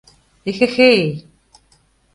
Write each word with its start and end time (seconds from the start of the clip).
Эхе-хе-ей! 0.49 1.05